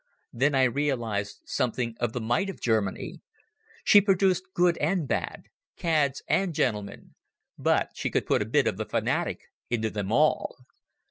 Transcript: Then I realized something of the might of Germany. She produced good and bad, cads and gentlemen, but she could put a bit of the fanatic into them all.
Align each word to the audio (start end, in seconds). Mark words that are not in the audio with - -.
Then 0.33 0.55
I 0.55 0.63
realized 0.63 1.41
something 1.45 1.95
of 1.99 2.11
the 2.11 2.19
might 2.19 2.49
of 2.49 2.59
Germany. 2.59 3.21
She 3.83 4.01
produced 4.01 4.51
good 4.55 4.75
and 4.79 5.07
bad, 5.07 5.43
cads 5.77 6.23
and 6.27 6.55
gentlemen, 6.55 7.13
but 7.55 7.91
she 7.93 8.09
could 8.09 8.25
put 8.25 8.41
a 8.41 8.45
bit 8.45 8.65
of 8.65 8.77
the 8.77 8.85
fanatic 8.89 9.41
into 9.69 9.91
them 9.91 10.11
all. 10.11 10.55